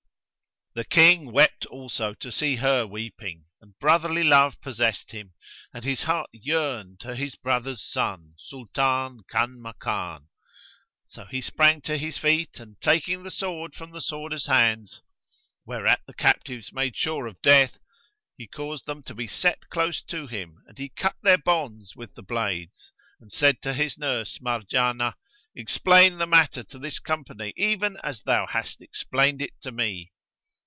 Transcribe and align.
The 0.73 0.85
King 0.85 1.33
west 1.33 1.65
also 1.65 2.13
to 2.13 2.31
see 2.31 2.55
her 2.55 2.87
weeping, 2.87 3.43
and 3.59 3.77
brotherly 3.77 4.23
love 4.23 4.61
possessed 4.61 5.11
him 5.11 5.33
and 5.73 5.83
his 5.83 6.03
heart 6.03 6.29
yearned 6.31 7.01
to 7.01 7.13
his 7.13 7.35
brother's 7.35 7.83
son 7.83 8.35
Sultan 8.37 9.23
Kanmakan. 9.29 10.29
So 11.07 11.25
he 11.25 11.41
sprang 11.41 11.81
to 11.81 11.97
his 11.97 12.17
feet 12.17 12.57
and, 12.57 12.79
taking 12.79 13.23
the 13.23 13.31
sword 13.31 13.75
from 13.75 13.91
the 13.91 13.99
Sworder's 13.99 14.45
hands 14.45 15.01
(whereat 15.65 16.03
the 16.07 16.13
captives 16.13 16.71
made 16.71 16.95
sure 16.95 17.27
of 17.27 17.41
death), 17.41 17.77
he 18.37 18.47
caused 18.47 18.85
them 18.85 19.03
to 19.03 19.13
be 19.13 19.27
set 19.27 19.67
close 19.69 20.01
to 20.03 20.27
him 20.27 20.63
and 20.67 20.77
he 20.77 20.87
cut 20.87 21.17
their 21.21 21.37
bonds 21.37 21.97
with 21.97 22.15
the 22.15 22.23
blade 22.23 22.71
and 23.19 23.29
said 23.29 23.61
to 23.63 23.73
his 23.73 23.97
nurse 23.97 24.39
Marjanah, 24.39 25.15
"Explain 25.53 26.17
the 26.17 26.25
matter 26.27 26.63
to 26.63 26.79
this 26.79 26.97
company, 26.97 27.51
even 27.57 27.97
as 28.05 28.21
thou 28.21 28.47
hast 28.47 28.81
explained 28.81 29.41
it 29.41 29.59
to 29.59 29.73
me." 29.73 30.13